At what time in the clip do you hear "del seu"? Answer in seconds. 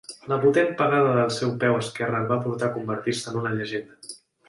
1.17-1.53